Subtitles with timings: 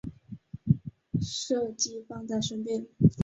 [1.21, 2.87] 设计放在身边